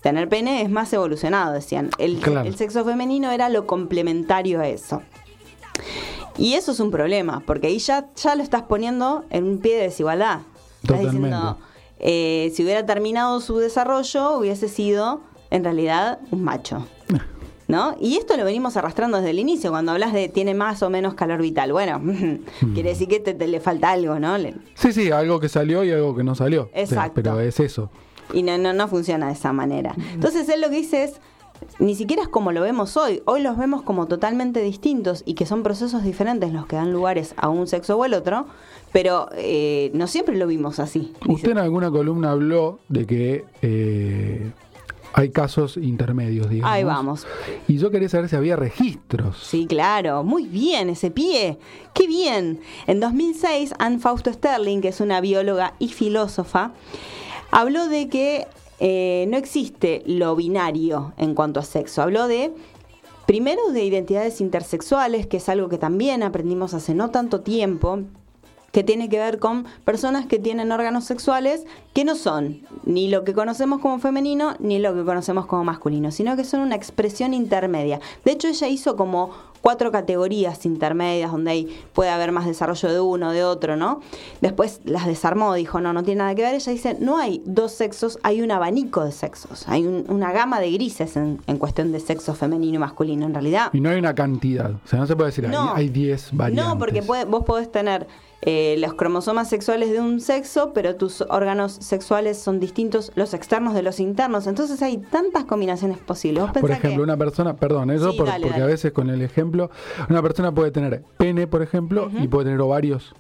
[0.01, 1.91] tener pene es más evolucionado, decían.
[1.99, 2.23] El,
[2.57, 5.03] sexo femenino era lo complementario a eso.
[6.39, 9.77] Y eso es un problema, porque ahí ya, ya lo estás poniendo en un pie
[9.77, 10.43] de desigualdad.
[10.83, 11.59] Estás diciendo,
[11.99, 15.21] eh, si hubiera terminado su desarrollo, hubiese sido
[15.51, 16.87] en realidad un macho.
[17.69, 17.97] ¿No?
[18.01, 21.15] Y esto lo venimos arrastrando desde el inicio, cuando hablas de tiene más o menos
[21.15, 21.73] calor vital.
[21.73, 22.01] Bueno,
[22.75, 24.37] quiere decir que te, le falta algo, ¿no?
[24.75, 26.71] Sí, sí, algo que salió y algo que no salió.
[26.75, 27.15] Exacto.
[27.15, 27.91] pero es eso.
[28.33, 29.95] Y no, no, no funciona de esa manera.
[30.13, 31.21] Entonces él lo que dice es,
[31.79, 33.23] ni siquiera es como lo vemos hoy.
[33.27, 37.35] Hoy los vemos como totalmente distintos y que son procesos diferentes los que dan lugares
[37.37, 38.47] a un sexo o el otro,
[38.93, 41.13] pero eh, no siempre lo vimos así.
[41.27, 44.51] Usted en alguna columna habló de que eh,
[45.17, 46.75] hay casos intermedios, digamos.
[46.75, 47.27] Ahí vamos.
[47.69, 49.39] Y yo quería saber si había registros.
[49.39, 50.25] Sí, claro.
[50.25, 51.59] Muy bien ese pie.
[51.93, 52.61] ¡Qué bien!
[52.89, 56.73] En 2006, Anne Fausto Sterling, que es una bióloga y filósofa,
[57.53, 58.49] habló de que
[58.81, 62.03] eh, no existe lo binario en cuanto a sexo.
[62.03, 62.53] Habló de
[63.27, 68.01] Primero de identidades intersexuales, que es algo que también aprendimos hace no tanto tiempo,
[68.75, 73.23] que tiene que ver con personas que tienen órganos sexuales que no son ni lo
[73.23, 77.35] que conocemos como femenino ni lo que conocemos como masculino, sino que son una expresión
[77.35, 78.01] intermedia.
[78.25, 83.01] De hecho, ella hizo como cuatro categorías intermedias donde hay, puede haber más desarrollo de
[83.01, 84.01] uno, de otro, ¿no?
[84.41, 86.55] Después las desarmó, dijo, no, no tiene nada que ver.
[86.55, 89.67] Ella dice, no hay dos sexos, hay un abanico de sexos.
[89.69, 93.71] Hay una gama de grises en, cuestión de sexo femenino y masculino, en realidad.
[93.73, 96.67] Y no hay una cantidad, o sea, no se puede decir, hay 10 variantes.
[96.67, 98.07] No, porque vos podés tener
[98.47, 103.73] eh, los cromosomas sexuales de un sexo, pero tus órganos sexuales son distintos los externos
[103.73, 104.47] de los internos.
[104.47, 106.45] Entonces hay tantas combinaciones posibles.
[106.61, 109.71] Por ejemplo, una persona, perdón, eso porque a veces con el ejemplo,
[110.11, 113.15] una persona puede tener pene, por ejemplo, y puede tener ovarios.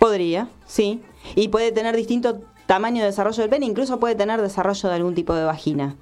[0.00, 1.02] Podría, sí.
[1.36, 5.14] Y puede tener distinto tamaño de desarrollo del pene, incluso puede tener desarrollo de algún
[5.14, 5.96] tipo de vagina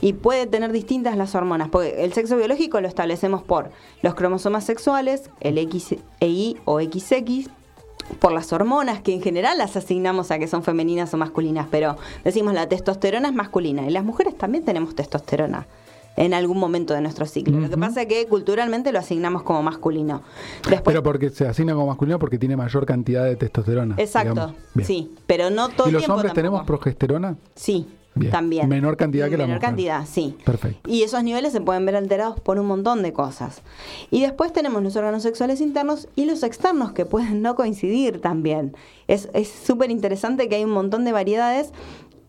[0.00, 3.70] y puede tener distintas las hormonas, porque el sexo biológico lo establecemos por
[4.02, 7.50] los cromosomas sexuales, el XEI o XX,
[8.18, 11.96] por las hormonas, que en general las asignamos a que son femeninas o masculinas, pero
[12.24, 15.66] decimos la testosterona es masculina y las mujeres también tenemos testosterona
[16.16, 17.60] en algún momento de nuestro ciclo.
[17.60, 20.22] Lo que pasa es que culturalmente lo asignamos como masculino.
[20.84, 23.94] pero porque se asigna como masculino porque tiene mayor cantidad de testosterona.
[23.98, 27.36] Exacto, sí, pero no todo ¿Y los hombres tenemos progesterona?
[27.54, 27.86] Sí,
[28.30, 28.68] también.
[28.68, 30.36] Menor cantidad que la Menor cantidad, sí.
[30.44, 30.90] Perfecto.
[30.90, 33.62] Y esos niveles se pueden ver alterados por un montón de cosas.
[34.10, 38.74] Y después tenemos los órganos sexuales internos y los externos que pueden no coincidir también.
[39.08, 39.28] Es
[39.64, 41.72] súper interesante que hay un montón de variedades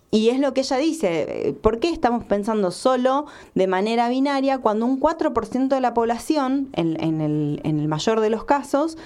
[0.09, 4.85] y es lo que ella dice, ¿por qué estamos pensando solo de manera binaria cuando
[4.85, 8.97] un 4% de la población, en, el, en el mayor de los casos,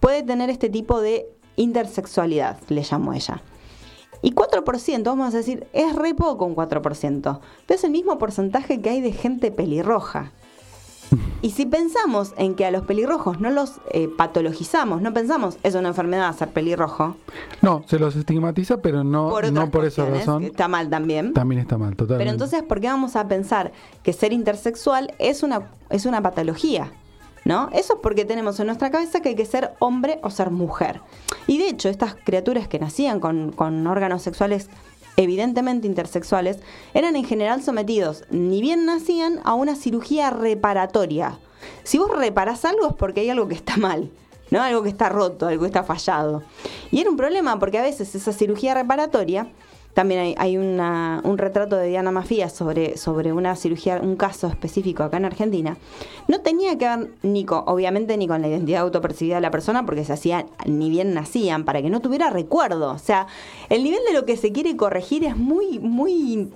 [0.00, 3.42] puede tener este tipo de intersexualidad, le llamó ella?
[4.26, 8.80] Y 4%, vamos a decir, es re poco un 4%, pero es el mismo porcentaje
[8.80, 10.32] que hay de gente pelirroja.
[11.42, 15.76] Y si pensamos en que a los pelirrojos no los eh, patologizamos, no pensamos es
[15.76, 17.14] una enfermedad ser pelirrojo.
[17.62, 20.42] No, se los estigmatiza, pero no por, no por esa razón.
[20.42, 21.32] Está mal también.
[21.32, 22.24] También está mal, totalmente.
[22.24, 23.70] Pero entonces, ¿por qué vamos a pensar
[24.02, 26.90] que ser intersexual es una, es una patología?
[27.46, 27.70] ¿No?
[27.72, 31.00] Eso es porque tenemos en nuestra cabeza que hay que ser hombre o ser mujer.
[31.46, 34.68] Y de hecho, estas criaturas que nacían con, órganos sexuales
[35.16, 36.58] evidentemente intersexuales,
[36.92, 41.38] eran en general sometidos, ni bien nacían, a una cirugía reparatoria.
[41.84, 44.10] Si vos reparás algo es porque hay algo que está mal,
[44.50, 44.60] ¿no?
[44.60, 46.42] Algo que está roto, algo que está fallado.
[46.90, 49.46] Y era un problema porque a veces esa cirugía reparatoria
[49.96, 55.16] también hay, un retrato de Diana Mafía sobre, sobre una cirugía, un caso específico acá
[55.16, 55.78] en Argentina.
[56.28, 59.86] No tenía que ver ni con, obviamente, ni con la identidad autopercibida de la persona,
[59.86, 62.90] porque se hacían, ni bien nacían, para que no tuviera recuerdo.
[62.90, 63.26] O sea,
[63.70, 66.50] el nivel de lo que se quiere corregir es muy, muy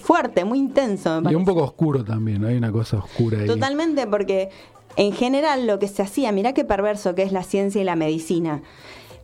[0.00, 1.20] fuerte, muy intenso.
[1.28, 3.46] y un poco oscuro también, hay una cosa oscura ahí.
[3.48, 4.50] Totalmente, porque
[4.94, 7.96] en general lo que se hacía, mirá qué perverso que es la ciencia y la
[7.96, 8.62] medicina.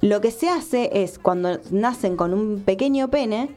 [0.00, 3.50] Lo que se hace es, cuando nacen con un pequeño pene,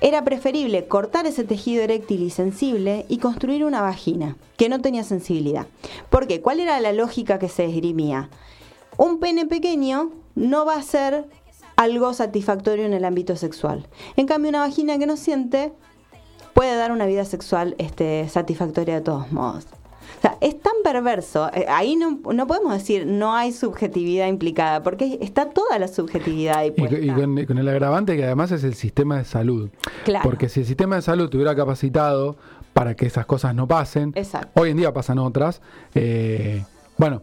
[0.00, 5.04] era preferible cortar ese tejido eréctil y sensible y construir una vagina que no tenía
[5.04, 5.66] sensibilidad.
[6.10, 6.40] ¿Por qué?
[6.40, 8.28] ¿Cuál era la lógica que se esgrimía?
[8.96, 11.26] Un pene pequeño no va a ser
[11.76, 13.86] algo satisfactorio en el ámbito sexual.
[14.16, 15.72] En cambio, una vagina que no siente
[16.52, 19.66] puede dar una vida sexual este, satisfactoria de todos modos.
[20.18, 21.50] O sea, es tan perverso.
[21.52, 27.46] Eh, ahí no, podemos decir no hay subjetividad implicada, porque está toda la subjetividad Y,
[27.46, 29.70] con, el agravante que además es el sistema de salud.
[30.22, 32.36] Porque si el sistema de salud tuviera capacitado
[32.72, 34.14] para que esas cosas no pasen,
[34.54, 35.62] hoy en día pasan otras,
[35.94, 36.64] eh,
[36.98, 37.22] bueno,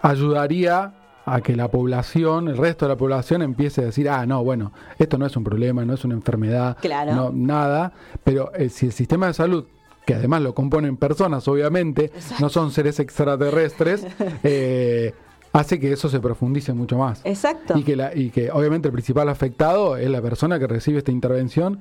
[0.00, 4.42] ayudaría a que la población, el resto de la población empiece a decir, ah, no,
[4.42, 7.92] bueno, esto no es un problema, no es una enfermedad, no, nada,
[8.24, 9.64] pero eh, si el sistema de salud
[10.04, 12.10] que además lo componen personas, obviamente,
[12.40, 14.06] no son seres extraterrestres,
[14.42, 15.14] eh,
[15.52, 17.20] hace que eso se profundice mucho más.
[17.24, 17.78] Exacto.
[17.78, 21.12] Y que, la, y que obviamente el principal afectado es la persona que recibe esta
[21.12, 21.80] intervención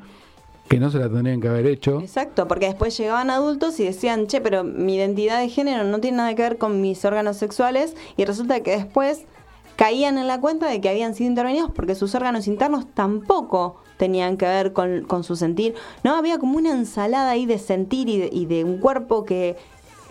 [0.70, 2.00] que no se la tendrían que haber hecho.
[2.00, 6.18] Exacto, porque después llegaban adultos y decían, che, pero mi identidad de género no tiene
[6.18, 9.26] nada que ver con mis órganos sexuales y resulta que después
[9.76, 14.36] caían en la cuenta de que habían sido intervenidos porque sus órganos internos tampoco tenían
[14.36, 15.76] que ver con, su sentir.
[16.04, 19.58] No, había como una ensalada ahí de sentir y de, un cuerpo que,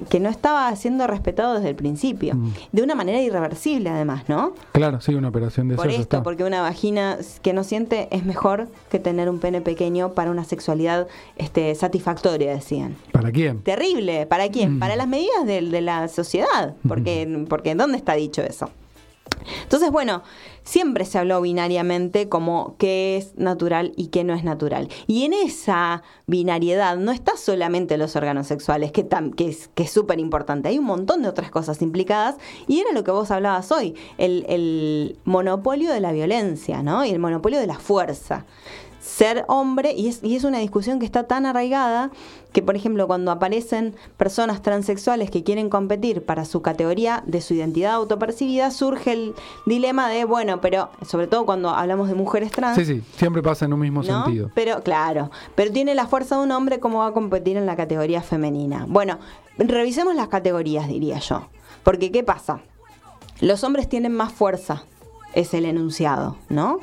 [0.08, 2.36] que no estaba siendo respetado desde el principio.
[2.36, 2.52] Mm.
[2.70, 4.54] De una manera irreversible, además, ¿no?
[4.70, 8.68] Claro, sí, una operación de Por esto, porque una vagina que no siente es mejor
[8.92, 12.94] que tener un pene pequeño para una sexualidad este, satisfactoria, decían.
[13.10, 13.60] ¿Para quién?
[13.62, 14.24] Terrible.
[14.26, 14.76] ¿Para quién?
[14.76, 14.78] Mm.
[14.78, 16.76] Para las medidas de, de la sociedad.
[16.86, 17.46] Porque, mm.
[17.46, 18.70] porque ¿dónde está dicho eso?
[19.62, 20.22] Entonces, bueno,
[20.64, 24.88] siempre se habló binariamente como qué es natural y qué no es natural.
[25.06, 29.06] Y en esa binariedad no está solamente los órganos sexuales, que,
[29.48, 33.30] es súper importante, hay un montón de otras cosas implicadas y era lo que vos
[33.30, 37.04] hablabas hoy, el, el monopolio de la violencia, ¿no?
[37.04, 38.46] Y el monopolio de la fuerza.
[39.00, 42.10] Ser hombre y es, y es una discusión que está tan arraigada
[42.52, 47.54] que, por ejemplo, cuando aparecen personas transexuales que quieren competir para su categoría de su
[47.54, 49.34] identidad autopercibida, surge el
[49.66, 52.76] dilema de, bueno, pero sobre todo cuando hablamos de mujeres trans.
[52.76, 54.24] Sí, sí, siempre pasa en un mismo ¿no?
[54.24, 54.50] sentido.
[54.54, 57.76] Pero claro, pero tiene la fuerza de un hombre, ¿cómo va a competir en la
[57.76, 58.84] categoría femenina?
[58.88, 59.18] Bueno,
[59.56, 61.48] revisemos las categorías, diría yo.
[61.82, 62.60] Porque, ¿qué pasa?
[63.40, 64.84] Los hombres tienen más fuerza,
[65.34, 66.80] es el enunciado, ¿no?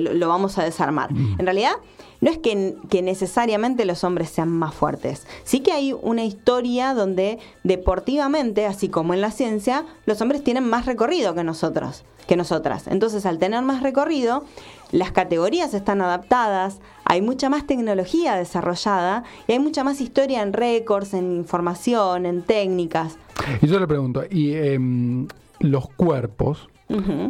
[0.00, 1.10] Lo, vamos a desarmar.
[1.10, 1.72] En realidad,
[2.20, 5.26] no es que, que necesariamente los hombres sean más fuertes.
[5.44, 10.68] Sí que hay una historia donde deportivamente, así como en la ciencia, los hombres tienen
[10.68, 12.88] más recorrido que nosotros, que nosotras.
[12.88, 14.44] Entonces, al tener más recorrido,
[14.90, 20.52] las categorías están adaptadas, hay mucha más tecnología desarrollada y hay mucha más historia en
[20.52, 23.16] récords, en información, en técnicas.
[23.62, 25.28] Y yo le pregunto, ¿y em,
[25.60, 26.68] los cuerpos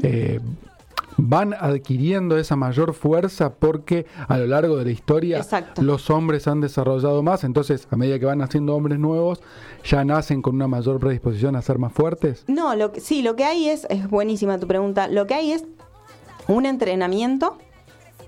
[0.02, 0.40] eh,
[1.18, 5.82] van adquiriendo esa mayor fuerza porque a lo largo de la historia Exacto.
[5.82, 7.44] los hombres han desarrollado más?
[7.44, 9.42] Entonces, a medida que van naciendo hombres nuevos,
[9.84, 12.44] ya nacen con una mayor predisposición a ser más fuertes.
[12.46, 15.52] No, lo que, sí, lo que hay es, es buenísima tu pregunta, lo que hay
[15.52, 15.64] es
[16.46, 17.58] un entrenamiento,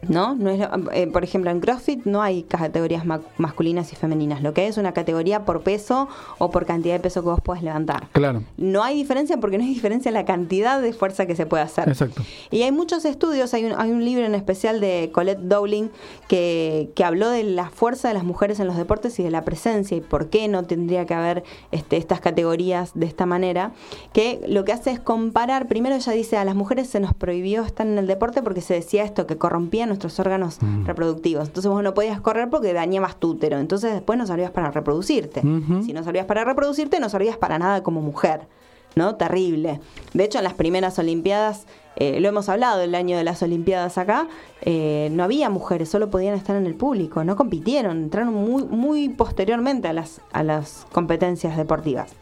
[0.08, 0.34] ¿no?
[0.34, 4.42] no es lo- eh, por ejemplo, en CrossFit no hay categorías ma- masculinas y femeninas,
[4.42, 6.08] lo que hay es una categoría por peso
[6.38, 8.08] o por cantidad de peso que vos puedes levantar.
[8.12, 11.46] Claro, No hay diferencia porque no hay diferencia en la cantidad de fuerza que se
[11.46, 11.88] puede hacer.
[11.88, 12.22] exacto.
[12.50, 15.90] Y hay muchos estudios, hay un, hay un libro en especial de Colette Dowling
[16.28, 19.42] que, que habló de la fuerza de las mujeres en los deportes y de la
[19.42, 23.72] presencia y por qué no tendría que haber este, estas categorías de esta manera,
[24.12, 27.62] que lo que hace es comparar, primero ella dice, a las mujeres se nos prohibió
[27.64, 30.86] estar en el deporte porque se decía esto, que corrompía nuestros órganos Mm.
[30.86, 31.48] reproductivos.
[31.48, 35.42] Entonces vos no podías correr porque dañabas tu útero, entonces después no servías para reproducirte.
[35.84, 38.48] Si no servías para reproducirte, no servías para nada como mujer.
[38.96, 39.14] ¿no?
[39.14, 39.80] Terrible.
[40.14, 43.98] De hecho, en las primeras Olimpiadas, eh, lo hemos hablado el año de las Olimpiadas
[43.98, 44.26] acá,
[44.62, 49.08] eh, no había mujeres, solo podían estar en el público, no compitieron, entraron muy, muy
[49.08, 52.14] posteriormente a las, a las competencias deportivas.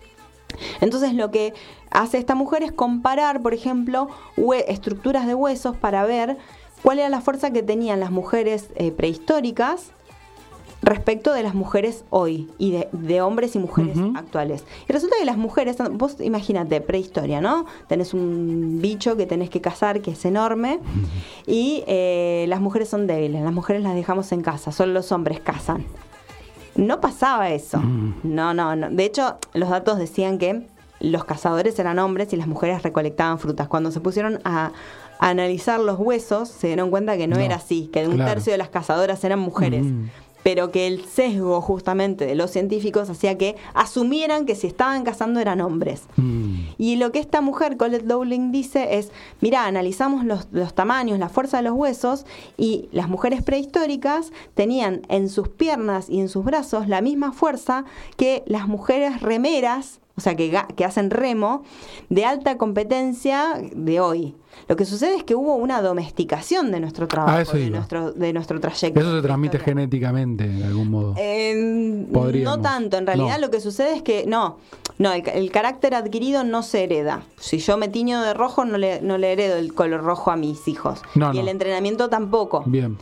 [0.83, 1.55] Entonces lo que
[1.91, 4.09] hace esta mujer es comparar, por ejemplo,
[4.67, 6.37] estructuras de huesos para ver
[6.83, 9.91] cuál era la fuerza que tenían las mujeres eh, prehistóricas
[10.81, 14.13] respecto de las mujeres hoy y de, de hombres y mujeres Ujú.
[14.17, 14.65] actuales.
[14.89, 17.67] Y resulta que las mujeres, vos imagínate, prehistoria, ¿no?
[17.89, 20.79] Tenés un bicho que tenés que cazar que es enorme
[21.47, 25.41] y eh, las mujeres son débiles, las mujeres las dejamos en casa, solo los hombres
[25.41, 25.85] cazan.
[26.77, 27.79] No pasaba eso.
[27.79, 28.15] Mm.
[28.23, 28.89] No, no, no.
[28.89, 30.69] De hecho, los datos decían que
[31.01, 33.67] los cazadores eran hombres y las mujeres recolectaban frutas.
[33.67, 34.71] Cuando se pusieron a
[35.19, 38.33] analizar los huesos, se dieron cuenta que no, No, era así, que un claro.
[38.35, 39.85] tercio de las cazadoras eran mujeres.
[39.85, 40.07] Mm.
[40.45, 45.41] Pero que el sesgo justamente de los científicos hacía que asumieran que si estaban cazando
[45.41, 46.05] eran hombres.
[46.17, 46.61] Mm.
[46.79, 51.29] Y lo que esta mujer, Colette Dowling, dice es, mira, analizamos los, los tamaños, la
[51.29, 52.25] fuerza de los huesos
[52.57, 57.85] y las mujeres prehistóricas tenían en sus piernas y en sus brazos la misma fuerza
[58.17, 61.63] que las mujeres remeras, o sea, que, que hacen remo,
[62.11, 64.35] de alta competencia de hoy.
[64.67, 68.13] Lo que sucede es que hubo una domesticación de nuestro trabajo, Ah, eso de, nuestro,
[68.13, 68.99] de nuestro trayecto.
[68.99, 71.15] Eso se transmite genéticamente de algún modo.
[71.17, 71.55] Eh,
[72.45, 73.47] no tanto, en realidad No.
[73.47, 74.59] lo que sucede es que no,
[74.99, 77.23] no, el, el carácter adquirido no se hereda.
[77.39, 80.37] Si yo me tiño de rojo, no le, no le heredo el color rojo a
[80.37, 81.01] mis hijos.
[81.15, 82.65] No, y el entrenamiento tampoco.
[82.67, 82.99] Bien.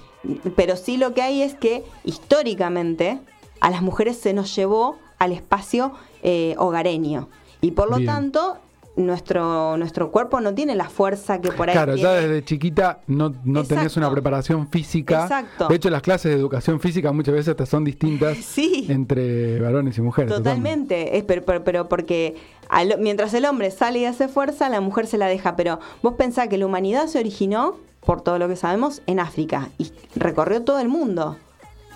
[0.57, 3.19] Pero sí lo que hay es que históricamente
[3.61, 5.93] a las mujeres se nos llevó al espacio
[6.27, 7.29] eh, hogareño.
[7.63, 8.07] Y por lo Bien.
[8.09, 8.57] tanto,
[8.97, 13.33] nuestro, nuestro cuerpo no tiene la fuerza que por ahí Claro, ya desde chiquita no,
[13.45, 15.23] no tenés una preparación física.
[15.23, 15.69] Exacto.
[15.69, 18.87] De hecho, las clases de educación física muchas veces hasta son distintas Sí.
[18.89, 20.33] entre varones y mujeres.
[20.33, 22.37] Totalmente, es, pero, pero, pero porque
[22.69, 25.55] al- mientras el hombre sale y hace fuerza, la mujer se la deja.
[25.57, 29.69] Pero vos pensás que la humanidad se originó, por todo lo que sabemos, en África
[29.79, 31.37] y recorrió todo el mundo,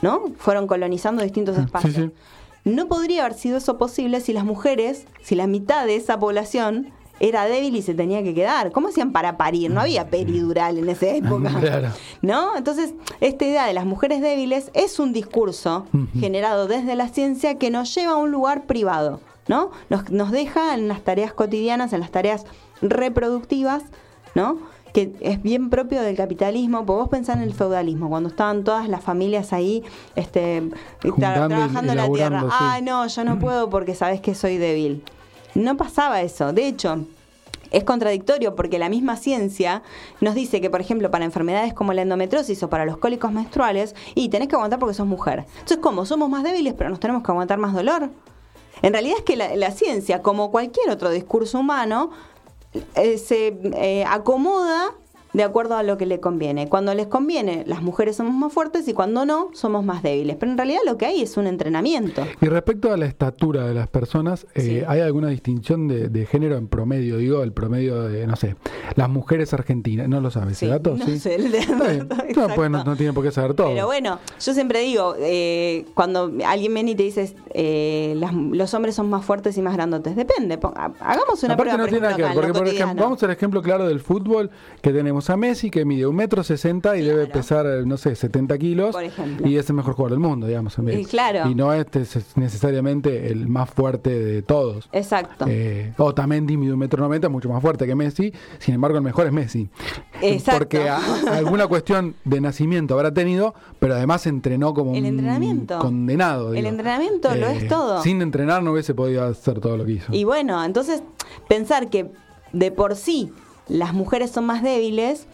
[0.02, 0.32] ¿no?
[0.38, 1.94] Fueron colonizando distintos Ah, sí, espacios.
[1.94, 2.10] sí.
[2.64, 6.92] No podría haber sido eso posible si las mujeres, si la mitad de esa población
[7.20, 8.72] era débil y se tenía que quedar.
[8.72, 9.70] ¿Cómo hacían para parir?
[9.70, 11.50] No había peridural en esa época.
[11.60, 11.88] Claro.
[12.22, 12.56] ¿No?
[12.56, 15.86] Entonces, esta idea de las mujeres débiles es un discurso
[16.18, 19.70] generado desde la ciencia que nos lleva a un lugar privado, ¿no?
[19.90, 22.46] Nos, nos deja en las tareas cotidianas, en las tareas
[22.80, 23.82] reproductivas,
[24.34, 24.58] ¿no?
[24.92, 28.88] Que es bien propio del capitalismo, porque vos pensás en el feudalismo, cuando estaban todas
[28.88, 29.84] las familias ahí
[30.16, 30.62] este,
[31.02, 32.40] tra- trabajando la tierra.
[32.42, 32.48] sí.
[32.58, 35.04] Ay, no, yo no puedo porque sabes que soy débil.
[35.54, 36.52] No pasaba eso.
[36.52, 37.04] De hecho,
[37.70, 39.82] es contradictorio porque la misma ciencia
[40.20, 43.94] nos dice que, por ejemplo, para enfermedades como la endometriosis o para los cólicos menstruales,
[44.16, 45.44] y tenés que aguantar porque sos mujer.
[45.52, 46.04] Entonces, ¿cómo?
[46.04, 48.10] Somos más débiles, pero nos tenemos que aguantar más dolor.
[48.82, 52.10] En realidad es que la, la ciencia, como cualquier otro discurso humano,
[52.94, 54.94] eh, se eh, acomoda
[55.32, 56.68] de acuerdo a lo que le conviene.
[56.68, 60.36] Cuando les conviene, las mujeres somos más fuertes y cuando no, somos más débiles.
[60.36, 62.26] Pero en realidad lo que hay es un entrenamiento.
[62.40, 66.68] Y respecto a la estatura de las personas, eh, ¿hay alguna distinción de, género en
[66.68, 67.16] promedio?
[67.18, 68.56] Digo, el promedio de, no sé,
[68.94, 70.08] las mujeres argentinas.
[70.08, 70.96] ¿No lo sabes ese dato?
[70.96, 71.60] No sé, el de...
[72.36, 73.68] no, pues no, tiene por qué saber todo.
[73.68, 78.94] Pero bueno, yo siempre digo, eh, cuando alguien viene y te dice, eh, los hombres
[78.94, 80.58] son más fuertes y más grandotes, depende.
[81.00, 83.86] Hagamos una Aparte no tiene nada que ver, porque por ejemplo, vamos al ejemplo claro
[83.86, 84.50] del fútbol,
[84.82, 88.56] que tenemos a Messi, que mide un metro sesenta y debe pesar, no sé, 70
[88.58, 88.96] kilos.
[89.44, 90.76] Y es el mejor jugador del mundo, digamos.
[90.78, 91.50] Y, claro.
[91.50, 91.86] y no es
[92.36, 94.88] necesariamente el más fuerte de todos.
[94.92, 95.46] Exacto.
[95.48, 98.32] Eh, Otamendi mide un metro noventa, mucho más fuerte que Messi.
[98.58, 99.68] Sin embargo, el mejor es Messi.
[100.22, 100.58] Exacto.
[100.58, 106.54] Porque alguna cuestión de nacimiento habrá tenido, pero además entrenó como el un condenado.
[106.54, 108.02] El entrenamiento lo es eh, todo.
[108.02, 110.14] Sin entrenar no hubiese podido hacer todo lo que hizo.
[110.14, 111.02] Y bueno, entonces
[111.48, 112.10] pensar que
[112.52, 113.32] de por sí
[113.68, 115.26] las mujeres son más débiles,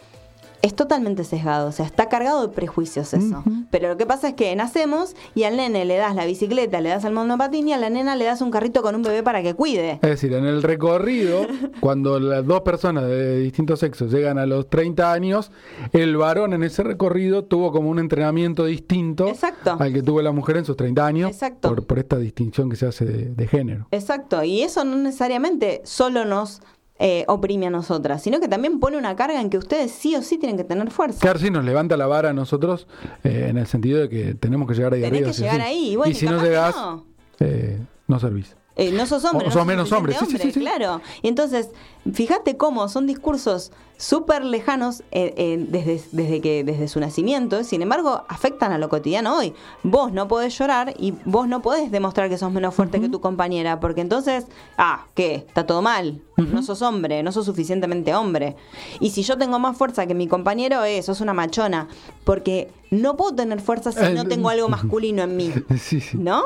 [0.61, 3.43] es totalmente sesgado, o sea, está cargado de prejuicios eso.
[3.69, 6.89] Pero lo que pasa es que nacemos y al nene le das la bicicleta, le
[6.89, 9.43] das el monopatín y a la nena le das un carrito con un bebé para
[9.43, 9.99] que cuide.
[10.01, 11.45] Es decir, en el recorrido,
[11.79, 15.51] cuando las dos personas de distintos sexos llegan a los 30 años,
[15.93, 19.31] el varón en ese recorrido tuvo como un entrenamiento distinto
[19.79, 22.87] al que tuvo la mujer en sus 30 años Por, por esta distinción que se
[22.87, 23.87] hace de género.
[23.91, 26.61] Exacto, y eso no necesariamente solo nos
[26.99, 30.21] eh, oprime a nosotras, sino que también pone una carga en que ustedes sí o
[30.21, 31.19] sí tienen que tener fuerza.
[31.19, 32.87] Claro, sí, nos levanta la vara a nosotros
[33.23, 35.31] eh, en el sentido de que tenemos que llegar ahí Tenés arriba.
[35.31, 35.89] que llegar ahí.
[35.91, 37.05] Y, bueno, y si no llegás, no.
[37.39, 38.55] Eh, no servís.
[38.77, 39.47] Eh, no sos hombre.
[39.47, 41.01] O, sos menos hombre, sí, sí, claro.
[41.21, 41.69] Y entonces,
[42.13, 47.81] fíjate cómo son discursos súper lejanos eh, eh, desde, desde, que, desde su nacimiento, sin
[47.81, 49.53] embargo, afectan a lo cotidiano hoy.
[49.83, 53.19] Vos no podés llorar y vos no podés demostrar que sos menos fuerte que tu
[53.19, 54.45] compañera, porque entonces,
[54.77, 55.35] ah, ¿qué?
[55.35, 56.21] Está todo mal.
[56.37, 58.55] No sos hombre, no sos suficientemente hombre.
[58.99, 61.87] Y si yo tengo más fuerza que mi compañero, eh, sos una machona,
[62.23, 65.51] porque no puedo tener fuerza si no tengo algo masculino en mí.
[66.13, 66.43] ¿No?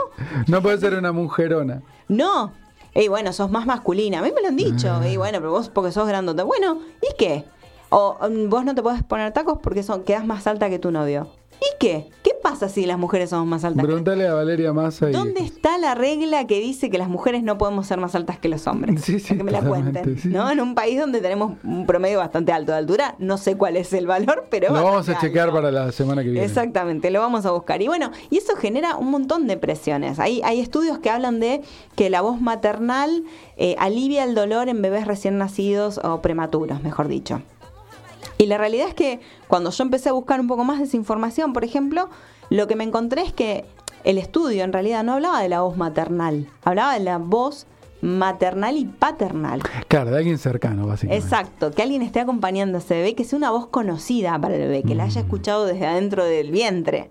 [0.47, 1.83] No puedes ser una mujerona.
[2.11, 2.51] No.
[2.93, 4.19] Y bueno, sos más masculina.
[4.19, 4.99] A mí me lo han dicho.
[5.01, 5.07] Ah.
[5.07, 6.43] Y bueno, pero vos porque sos grandote.
[6.43, 7.45] Bueno, ¿y qué?
[7.89, 10.91] O mm, vos no te podés poner tacos porque son, quedas más alta que tu
[10.91, 11.29] novio.
[11.61, 12.09] ¿Y qué?
[12.21, 13.83] ¿Qué pasa si las mujeres somos más altas?
[13.83, 15.07] Pregúntale a Valeria Massa.
[15.07, 18.49] ¿Dónde está la regla que dice que las mujeres no podemos ser más altas que
[18.49, 19.01] los hombres?
[19.01, 20.17] Sí, sí, que me la cuenten.
[20.25, 20.49] ¿no?
[20.49, 23.93] En un país donde tenemos un promedio bastante alto de altura, no sé cuál es
[23.93, 24.73] el valor, pero.
[24.73, 26.45] Lo vamos a chequear para la semana que viene.
[26.45, 27.81] Exactamente, lo vamos a buscar.
[27.81, 30.19] Y bueno, y eso genera un montón de presiones.
[30.19, 31.61] Hay, hay estudios que hablan de
[31.95, 33.23] que la voz maternal
[33.57, 37.41] eh, alivia el dolor en bebés recién nacidos o prematuros, mejor dicho.
[38.37, 40.97] Y la realidad es que cuando yo empecé a buscar un poco más de esa
[40.97, 42.09] información, por ejemplo,
[42.49, 43.65] lo que me encontré es que
[44.03, 47.67] el estudio en realidad no hablaba de la voz maternal, hablaba de la voz
[48.01, 49.61] maternal y paternal.
[49.87, 51.23] Claro, de alguien cercano, básicamente.
[51.23, 54.61] Exacto, que alguien esté acompañando a ese bebé, que sea una voz conocida para el
[54.61, 55.25] bebé, que la haya mm.
[55.25, 57.09] escuchado desde adentro del vientre.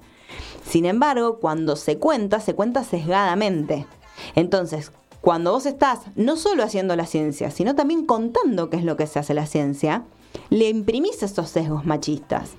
[0.64, 3.86] Sin embargo, cuando se cuenta, se cuenta sesgadamente.
[4.34, 8.96] Entonces, cuando vos estás no solo haciendo la ciencia, sino también contando qué es lo
[8.96, 10.04] que se hace la ciencia,
[10.50, 12.52] le imprimís esos sesgos machistas.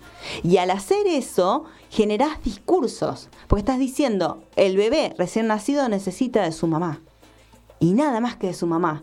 [0.43, 6.51] Y al hacer eso, generás discursos, porque estás diciendo, el bebé recién nacido necesita de
[6.51, 7.01] su mamá.
[7.79, 9.01] Y nada más que de su mamá.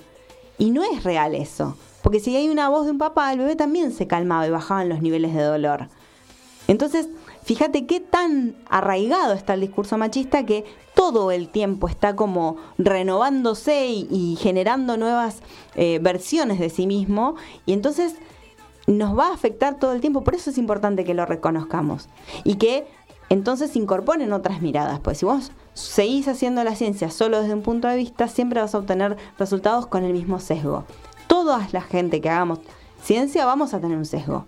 [0.59, 3.57] Y no es real eso, porque si hay una voz de un papá, el bebé
[3.57, 5.89] también se calmaba y bajaban los niveles de dolor.
[6.67, 7.09] Entonces,
[7.45, 13.87] fíjate qué tan arraigado está el discurso machista que todo el tiempo está como renovándose
[13.87, 15.39] y, generando nuevas
[15.77, 17.37] eh, versiones de sí mismo.
[17.67, 18.17] Y entonces
[18.89, 22.09] nos va a afectar todo el tiempo, por eso es importante que lo reconozcamos
[22.43, 22.87] y que
[23.29, 27.87] entonces incorporen otras miradas, pues si vos seguís haciendo la ciencia solo desde un punto
[27.87, 30.85] de vista, siempre vas a obtener resultados con el mismo sesgo.
[31.27, 32.61] Toda la gente que hagamos
[33.03, 34.47] ciencia vamos a tener un sesgo,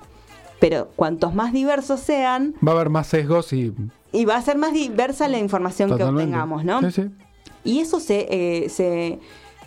[0.58, 2.54] pero cuantos más diversos sean...
[2.66, 3.74] Va a haber más sesgos y...
[4.12, 6.80] Y va a ser más diversa la información que obtengamos, ¿no?
[6.80, 7.10] Sí, sí.
[7.62, 9.20] Y eso se, eh, se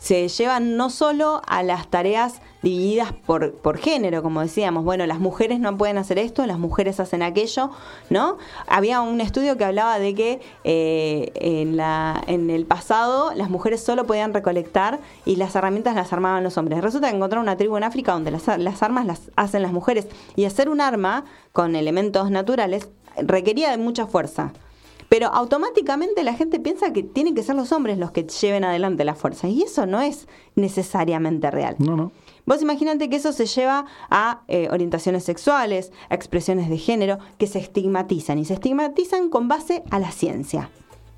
[0.04, 5.20] se llevan no solo a las tareas divididas por, por género, como decíamos, bueno, las
[5.20, 7.70] mujeres no pueden hacer esto, las mujeres hacen aquello,
[8.10, 8.38] ¿no?
[8.68, 13.84] Había un estudio que hablaba de que eh, en, la, en el pasado las mujeres
[13.84, 16.82] solo podían recolectar y las herramientas las armaban los hombres.
[16.82, 20.08] Resulta que encontraron una tribu en África donde las, las armas las hacen las mujeres
[20.36, 24.54] y hacer un arma con elementos naturales requería de mucha fuerza.
[25.10, 29.04] Pero automáticamente la gente piensa que tienen que ser los hombres los que lleven adelante
[29.04, 29.48] la fuerza.
[29.48, 31.76] Y eso no es necesariamente real.
[31.78, 32.12] No, no.
[32.46, 37.48] Vos imagínate que eso se lleva a eh, orientaciones sexuales, a expresiones de género que
[37.48, 40.70] se estigmatizan y se estigmatizan con base a la ciencia,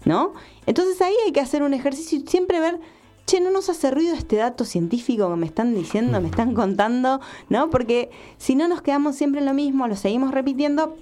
[0.06, 0.34] ¿no?
[0.68, 2.80] Entonces ahí hay que hacer un ejercicio y siempre ver
[3.26, 7.20] che, no nos hace ruido este dato científico que me están diciendo, me están contando,
[7.50, 7.72] ¿no?
[7.72, 10.96] Porque si no nos quedamos siempre en lo mismo, lo seguimos repitiendo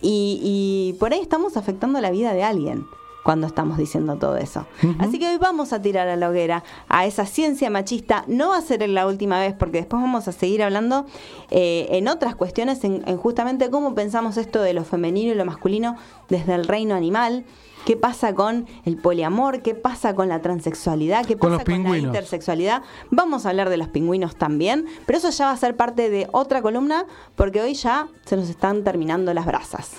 [0.00, 2.84] y, y por ahí estamos afectando la vida de alguien
[3.22, 4.66] cuando estamos diciendo todo eso.
[4.98, 8.24] Así que hoy vamos a tirar a la hoguera a esa ciencia machista.
[8.26, 11.06] No va a ser la última vez, porque después vamos a seguir hablando
[11.50, 15.96] eh, en otras cuestiones, en, justamente cómo pensamos esto de lo femenino y lo masculino
[16.28, 17.44] desde el reino animal.
[17.84, 19.62] ¿Qué pasa con el poliamor?
[19.62, 21.26] ¿Qué pasa con la transexualidad?
[21.26, 22.82] ¿Qué pasa con, la intersexualidad?
[23.10, 26.28] Vamos a hablar de los pingüinos también, pero eso ya va a ser parte de
[26.30, 29.96] otra columna porque hoy ya se nos están terminando las brasas.